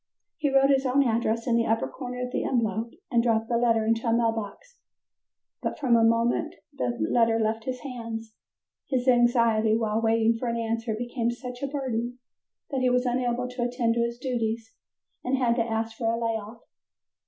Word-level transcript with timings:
He 0.37 0.49
wrote 0.49 0.71
his 0.71 0.83
own 0.87 1.03
address 1.03 1.45
in 1.45 1.55
the 1.55 1.67
upper 1.67 1.87
corner 1.87 2.25
of 2.25 2.31
the 2.31 2.43
envelope 2.43 2.89
and 3.11 3.21
dropped 3.21 3.49
the 3.49 3.57
letter 3.57 3.85
into 3.85 4.07
a 4.07 4.11
mail 4.11 4.31
box. 4.31 4.77
But 5.61 5.77
from 5.77 5.93
the 5.93 6.03
moment 6.03 6.55
the 6.73 6.97
letter 7.11 7.37
left 7.37 7.65
his 7.65 7.81
hands, 7.81 8.33
his 8.87 9.07
anxiety 9.07 9.77
while 9.77 10.01
waiting 10.01 10.37
for 10.39 10.47
an 10.47 10.57
answer 10.57 10.95
became 10.95 11.29
such 11.29 11.61
a 11.61 11.67
burden 11.67 12.17
that 12.71 12.81
he 12.81 12.89
was 12.89 13.05
unable 13.05 13.47
to 13.49 13.61
attend 13.61 13.93
to 13.93 14.01
his 14.03 14.17
duties, 14.17 14.73
and 15.23 15.37
had 15.37 15.55
to 15.57 15.63
ask 15.63 15.95
for 15.95 16.11
a 16.11 16.19
lay 16.19 16.35
off. 16.35 16.63